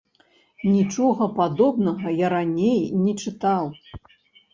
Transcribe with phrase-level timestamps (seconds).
[0.75, 3.63] Нічога падобнага я раней не чытаў.